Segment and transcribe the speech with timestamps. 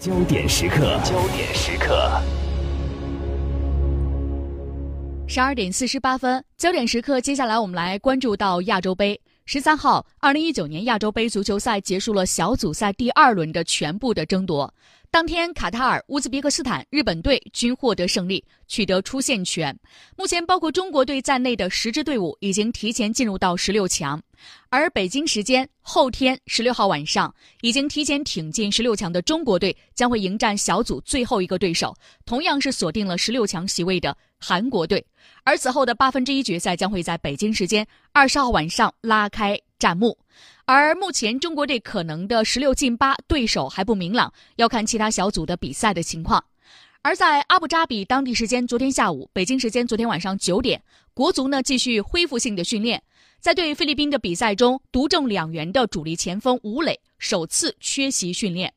[0.00, 2.10] 焦点时刻，焦点时刻。
[5.28, 7.20] 十二点四十八分，焦点时刻。
[7.20, 9.20] 接下来我们来关注到亚洲杯。
[9.44, 14.72] 十三号，二零一九年亚洲杯足球赛结束了小组赛第二轮的全部的争夺。
[15.12, 19.76] 当天，卡塔尔、乌兹别克斯坦、日本队均获得胜利，取得出线权。
[20.16, 24.22] 目前，包括中国队在内的十支队伍已经提前进入到十六强。
[24.68, 31.92] 而北京时间后天十六号晚上，已经提前挺进十六强的中国队将会迎战小组最后一个对手，
[32.24, 35.04] 同样是锁定了十六强席位的韩国队。
[35.42, 40.16] 而此后的八分之一决赛将会在北京时间二十号晚上拉开战幕。
[40.66, 46.44] 而目前中国队可能的十六进八对手还不明朗，要看其他小组的比赛的情况。
[47.02, 50.80] 而在阿布扎比当地时间昨天下午，北京时间昨天晚上九点，
[51.14, 53.02] 国足呢继续恢复性的训练。
[53.40, 58.72] 在对菲律宾的比赛中，独正两元的主力前锋吴磊首次缺席训练。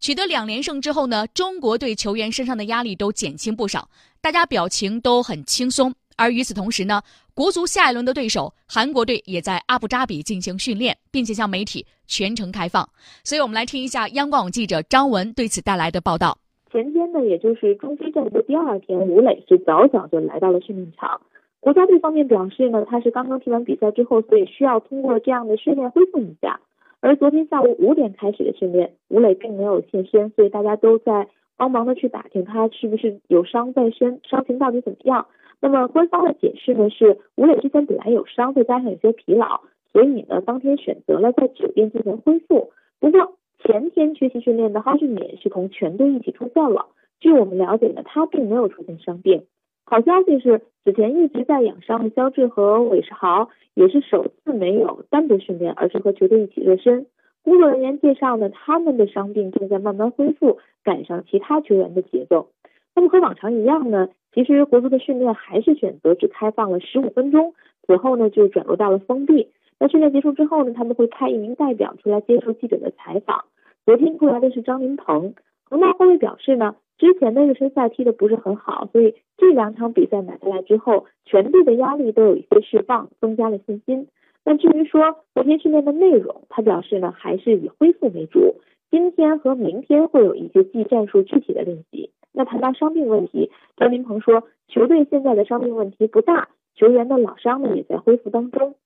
[0.00, 3.88] 取得两连胜之后呢，中国队球员身上的压力都减轻不少，
[4.20, 5.94] 大家表情都很轻松。
[6.18, 7.00] 而与此同时呢，
[7.32, 12.86] 国足下一轮的对手韩国队也在阿布扎比进行训练，并且向媒体全程开放。
[13.22, 16.36] 所以，我们来听一下央广网记者张文对此带来的报道。
[16.70, 21.20] 前天呢，也就是中非战的第二天，吴磊是早早就来到了训练场。
[21.60, 26.60] 国家队方面表示呢，他是刚刚踢完比赛之后，所以需要通过这样的训练恢复一下。
[27.00, 35.26] 而昨天下午五点开始的训练，吴磊并没有现身，所以大家都在帮忙的去打听他是不是有伤在身，伤情到底怎么样。
[35.60, 39.60] 那么官方的解释呢是，吴磊之前本来有伤，再加上有些疲劳，
[39.92, 42.70] 所以呢当天选择了在酒店进行恢复。
[43.00, 43.34] 不过
[43.64, 46.86] 前天缺席训练的哈俊敏是同全队一起出现了。
[47.20, 49.42] 据我们了解呢，他并没有出现伤病。
[49.84, 57.06] 好消息是，此前一直在养伤的肖智和韦世豪也是首次没有单独训练，而是和球队一起热身。
[57.42, 62.50] 工作人员介绍呢，他们的伤病正在慢慢恢复，赶上其他球员的节奏。
[62.94, 64.08] 那么和往常一样呢？
[64.32, 67.54] 其实国足的训练还是选择只开放了十五分钟，
[67.86, 69.48] 此后呢就转入到了封闭。
[69.80, 73.44] 那训练结束之后呢，他们会派一名代表出来接受记者的采访。
[73.86, 75.34] 昨天过来的是张琳芃，
[75.64, 84.08] 恒大后卫表示呢，之前的热身赛踢的不是很好，所以这两场比赛拿下来之后，全队的压力都有一些释放，增加了信心。
[84.44, 88.56] 那至于说昨天训练的内容，他表示呢，还是以恢复为主，
[88.90, 92.10] 今天和明天会有一些技战术具体的练习。
[92.38, 98.76] 那谈到伤病问题，张琳鹏说，球队现在的伤病问题不大，球员的老伤呢也在恢复当中。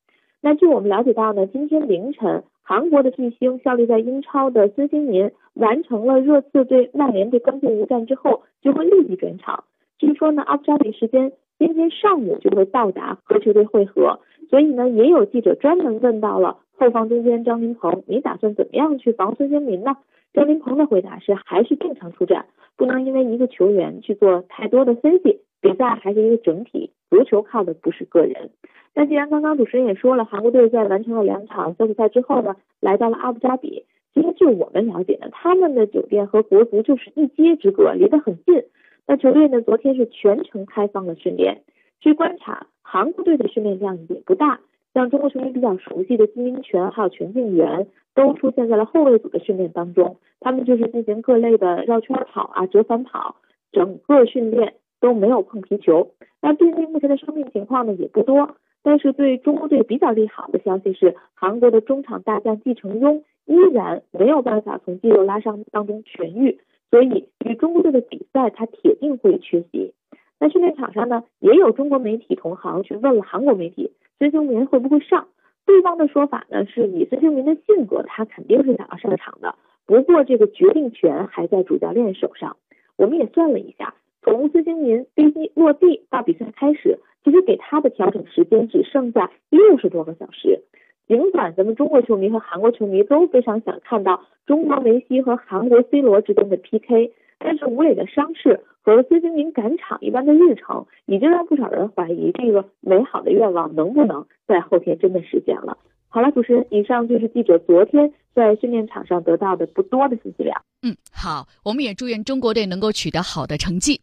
[0.40, 9.64] 那据我们了解到呢，今天凌晨，韩国的巨星效力在英超的孙兴民完成了热刺对曼联的关键一战之后，就会立即转场。
[9.98, 19.94] 据说呢，阿布扎比时间今天上午就会到达和球队会合，所以呢，也有记者专门问到了后方中间张琳芃，你打算怎么样去防孙兴民呢？
[20.32, 22.46] 张琳芃的回答是，还是正常出战。
[22.76, 28.50] 不能因为一个球员去做太多的分析，比赛还是一个整体，足球靠的不是个人。
[28.96, 33.84] 那既然刚刚主持人也说了，韩国队在完成了两场小组赛之后呢，来到了阿布扎比。
[34.12, 38.64] 其实据我们了解呢，他们的酒店和国足就是一街之隔，离得很近。
[39.06, 41.62] 那球队呢，昨天是全程开放了训练。
[42.00, 44.58] 据观察，韩国队的训练量也不大。
[44.94, 53.36] 像中国球迷比较熟悉的金英权还有全敬元都出现在了后卫组的训练当中，他们就是进行各类的绕圈跑啊、折返跑，
[53.72, 56.10] 整个训练都没有碰皮球。
[56.40, 66.58] 那队内目前的伤病情况呢也不多，但是对中国队比较利好的消息是，韩国的中场大将季承庸依然没有办法从肌肉拉伤当中痊愈，
[66.90, 69.94] 所以与中国队的比赛他铁定会缺席。
[70.42, 73.92] 在训练场上呢，也有中国媒体同行去问了韩国媒体。
[74.18, 75.28] 孙兴民会不会上？
[75.64, 79.54] 对方的说法呢，是以孙兴民的性格，他肯定是想要上场的。
[79.86, 82.56] 不过这个决定权还在主教练手上。
[82.96, 90.64] 我们也算了一下，从孙兴民飞机落地到比赛开始，其实给他的调整时间只剩下六十多个小时。
[91.06, 97.12] 尽管咱们中国球迷和韩国球迷都非常想看到中国梅西和韩国 C 罗之间的 PK，
[97.44, 98.60] 但是吴磊的伤势。
[98.84, 105.78] 和孙兴民赶场一般的日程，已经让不少人怀疑这个美好的愿望能不能在后天真的实现了。
[106.08, 110.60] 好了，主持人，以上就是记者昨天在训练场上得到的不多的信息量。
[110.82, 114.00] 嗯，好，我们也祝愿中国队能够取得好的成绩。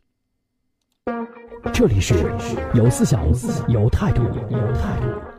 [1.74, 2.14] 这里是
[2.74, 3.22] 有思想、
[3.68, 5.39] 有态度、有态度。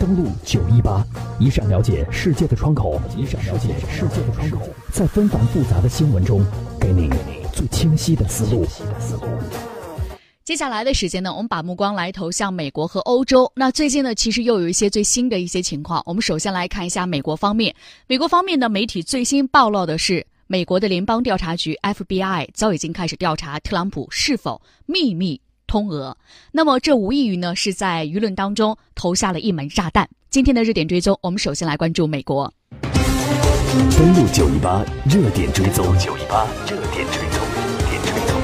[0.00, 1.04] 登录九一八，
[1.40, 4.60] 一扇了解世界的窗口，一扇了解世界的窗口，
[4.92, 6.40] 在纷繁复杂的新闻中，
[6.80, 7.10] 给你。
[7.52, 8.64] 最清晰的思路。
[10.44, 13.50] 接下来的时间呢，我们把目光来投向美国和欧洲。
[13.56, 16.00] 那最近呢，其实又有一些最新的一些情况。
[16.06, 17.74] 我们首先来看一下美国方面。
[18.06, 26.16] 美国方面的媒体最新暴露的是，美国的联邦调查局 FBI 早已经开始调查特朗普是否秘密通俄。
[26.50, 30.08] 那么，这无异于呢是在舆论当中投下了一枚炸弹。
[30.30, 32.52] 今天的热点追踪，我们首先来关注美国。
[33.96, 37.40] 登录九一八热点追踪，九一八热点追踪，
[37.88, 38.40] 点追踪。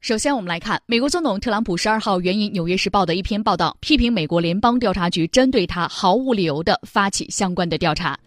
[0.00, 8.18] 首先，我们来看美国总统特朗普十二号援引《纽约时报》的一篇报道，批评美国联邦调查局针对他毫无理由的发起相关的调查。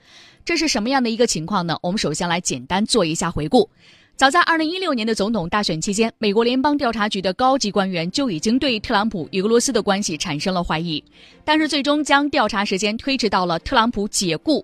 [0.45, 1.77] 这是什么样的一个情况呢？
[1.81, 3.69] 我们首先来简单做一下回顾。
[4.15, 11.03] 早在二零一六年的总统大选期间，美国联邦调查局的高级官员就已经对特朗普与俄罗斯的关系产生了怀疑，
[11.43, 14.63] 但是最终将调查时间推迟到了特朗普解雇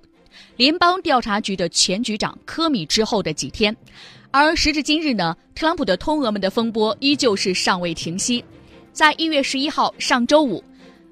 [0.55, 3.75] 联邦调查局的前局长科米之后的几天。
[4.29, 8.45] 而时至今日呢，特朗普的通俄门的风波依旧是尚未停息。
[8.93, 10.63] 在一月十一号上周五，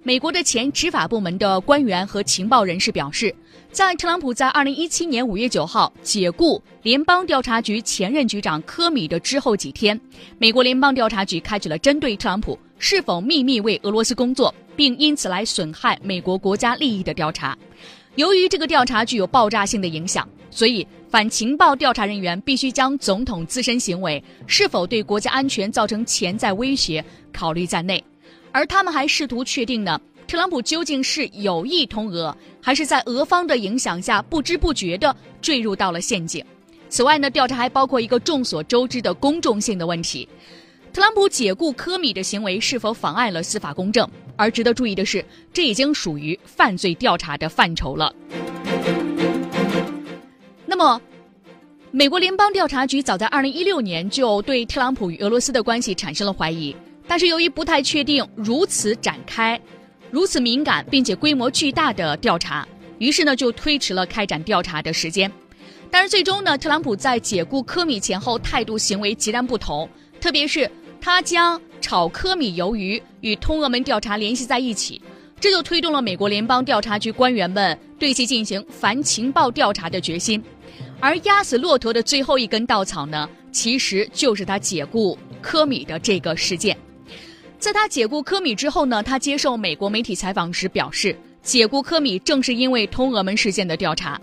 [0.04, 3.34] 美国的前执法部门的官员和情报人士表示。
[3.78, 10.02] 在特朗普在二零一七年五月九号解雇联邦调查局前任局长科米的之后几天，
[10.40, 17.56] 美国联邦调查局开启了针对特朗普是否秘密为俄罗斯工作，并因此来损害美国国家利益的调查。
[18.16, 28.04] 由于这个调查具有爆炸性的影响，所以反情报调查人员必须将总统自身行为是否对国家安全造成潜在威胁考虑在内，
[28.52, 30.02] 而他们还试图确定呢。
[30.28, 36.44] 特朗普究竟是有意通俄，还是在俄方的影响下不知不觉地坠入到了陷阱？
[36.90, 40.28] 此外呢，调查还包括一个众所周知的公众性的问题：
[40.92, 44.06] 特朗普解雇科米的行为是否妨碍了司法公正？
[44.36, 48.14] 而值得注意的是，这已经属于犯罪调查的范畴了。
[50.66, 51.02] 那么，
[51.90, 56.76] 美国联邦调查局早在2016年就对特朗普与俄罗斯的关系产生了怀疑，
[57.08, 59.60] 但是由于不太确定如此展开。
[60.10, 62.68] 如此敏感并且规模巨大的调查，
[62.98, 65.32] 于是呢就推迟了开展调查的时间。
[65.90, 69.90] 但是最终呢，特朗普在解雇科米前后态度行为截然不同，
[70.20, 70.70] 特别是
[71.00, 75.02] 他将炒科米鱿鱼与通俄门调查联系在一起，
[75.40, 80.44] 这就推动了美国联邦调查局官员们对其进行反情报调查的决心。
[81.00, 86.76] 而压死骆驼的最后一根稻草呢，其实就是他解雇科米的这个事件。
[87.60, 94.20] 在他解雇科米之后呢，他接受美国媒体采访时表示，解雇科米正是因为通俄门事件的调查。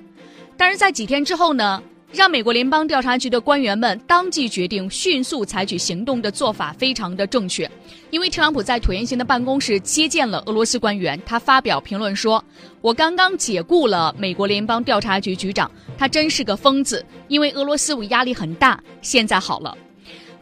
[0.57, 1.83] 但是在几天之后呢，
[2.13, 7.69] 让美国联邦调查局的官员们当即决定迅速采取行动的做法非常的正确，
[8.11, 12.43] 因为特朗普在椭圆形的办公室接见了俄罗斯官员，他发表评论说
[12.81, 19.77] ：“我刚刚解雇了美国联邦调查局局长，他真是个疯子，因为俄罗斯我压力很大，现在好了。”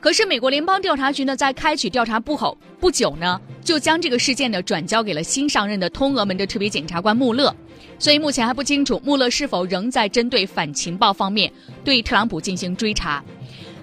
[0.03, 7.55] 可是，美国联邦调查局呢，在开启调查不后不久呢，就将这个事件呢转交给了新上任的通俄门的特别检察官穆勒，
[8.01, 11.53] 所以目前还不清楚穆勒是否仍在针对反情报方面
[11.85, 13.23] 对特朗普进行追查。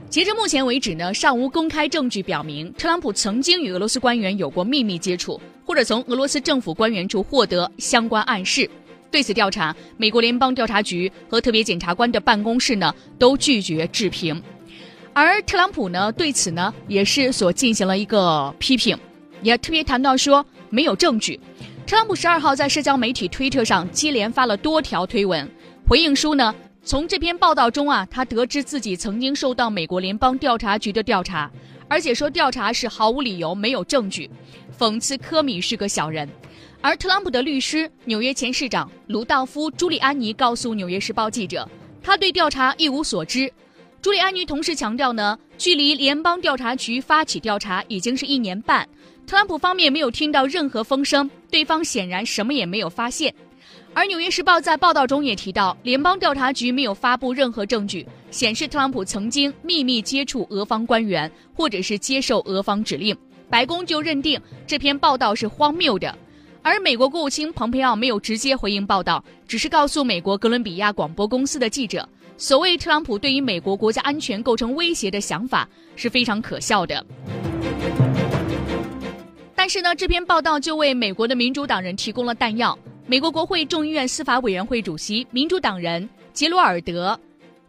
[0.10, 8.69] 截至目前为止呢，尚无公开证据表明特朗普曾经与俄罗斯官员有过秘密接触，或者从俄罗斯政府官员处获得相关暗示。
[9.10, 14.44] 对此调查，美国联邦调查局和特别检察官的办公室呢都拒绝置评。
[15.14, 18.98] 而特朗普呢，对此呢也是所进行了一个批评，
[19.42, 21.40] 也特别谈到说没有证据。
[21.86, 25.50] 特朗普十二号在社交媒体推特上接连发了多条推文，
[25.88, 26.54] 回应书呢，
[26.84, 31.52] 从这篇报道中啊，他得知自己曾经受到美国联邦调查局的调查，
[31.88, 34.30] 而且说调查是毫无理由、没有证据，
[34.78, 36.30] 讽刺科米是个小人。
[36.81, 41.68] 而特朗普的律师、纽约前市长鲁道夫·朱利安尼告诉《纽约时报》记者，
[42.02, 43.52] 他对调查一无所知。
[44.02, 48.88] 朱利安尼同时强调呢，距离联邦调查局发起调查已经是一年半，
[49.28, 53.34] 特朗普方面没有听到任何风声，对方显然什么也没有发现。
[53.94, 63.16] 而《纽约时报》在报道中也提到，联邦调查局没有发布任何证据显示特朗普曾经秘密接触俄方官员，或者是接受俄方指令。
[63.50, 66.18] 白宫就认定这篇报道是荒谬的。
[66.62, 72.08] 而美国国务卿蓬佩奥没有直接回应报道，只是告诉美国哥伦比亚广播公司的记者。
[72.40, 75.68] 所谓特朗普对于美国国家安全构成威胁的想法
[75.98, 77.06] 是非常可笑的，
[79.54, 82.80] 但是呢，这篇报道就为美国的民主党人提供了弹药。
[83.06, 87.19] 美国国会众议院司法委员会主席民主党人杰罗尔德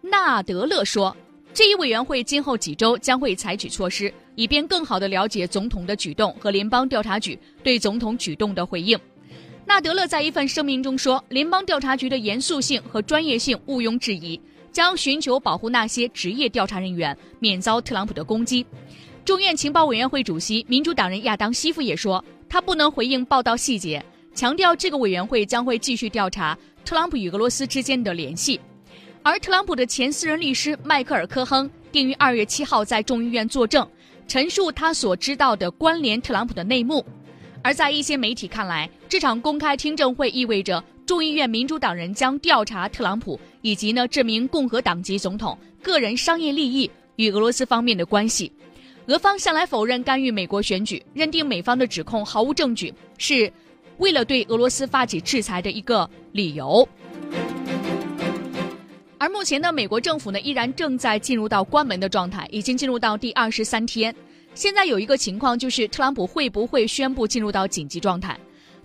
[0.08, 1.16] ·纳德勒说，
[1.52, 8.96] 这一委员会今后几周将会采取措施，以便更好地了解总统的举动和联邦调查局对总统举动的回应。
[9.66, 14.40] 纳德勒在一份声明中说，联邦调查局的严肃性和专业性毋庸置疑。
[14.72, 18.64] 将寻求保护那些职业调查人员免遭特朗普的攻击。
[19.24, 28.58] 众院情报委员会主席民主党人亚当·西夫也说，他不能回应报道细节，强调这个委员会将会继续调查特朗普与俄罗斯之间的联系。
[29.22, 33.86] 而特朗普的前私人律师迈克尔·科亨定于二月七号在众议院作证，
[34.26, 37.04] 陈述他所知道的关联特朗普的内幕。
[37.62, 48.52] 而在一些媒体看来，这场公开听证会意味着众议院民主党人将调查特朗普以及呢这名共和党籍总统个人商业利益与俄罗斯方面的关系。
[49.06, 53.52] 俄方向来否认干预美国选举，认定美方的指控毫无证据，是
[53.98, 56.88] 为了对俄罗斯发起制裁的一个理由。
[59.18, 64.14] 而目前呢，美国政府呢依然正在进入到关门的状态，已经进入到第二十三天。
[64.54, 68.38] 现在有一个情况就是，特朗普会不会宣布进入到紧急状态？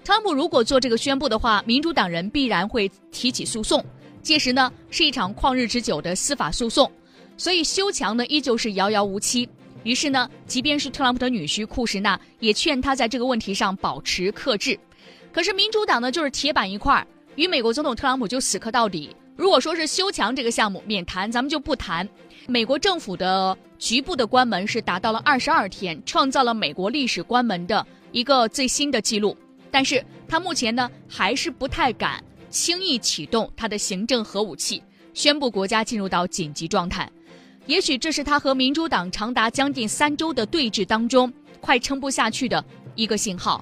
[0.05, 3.83] 特朗普如果做这个宣布的话，民主党人必然会提起诉讼，
[4.21, 6.89] 届时呢是一场旷日持久的司法诉讼，
[7.37, 9.49] 所以修墙呢依旧是遥遥无期。
[9.81, 14.79] 于是呢，即便是特朗普的女婿库什纳也劝他在这个问题上保持克制。
[15.33, 17.03] 可是民主党呢就是铁板一块，
[17.35, 19.09] 与美国总统特朗普就死磕到底。
[19.35, 22.07] 如果说是修墙这个项目免谈，咱们就不谈。
[22.47, 29.35] 美国政府的局部的关门是达到了二十二天，创造了美国历史关门的一个最新的记录。
[29.75, 34.81] 但是他目前呢，还是不太敢轻易启动他的行政核武器，
[35.13, 37.11] 宣布国家进入到紧急状态。
[37.65, 41.29] 也许这是他和民主党长达将近三周的对峙当中
[41.59, 42.63] 快撑不下去的
[42.95, 43.61] 一个信号。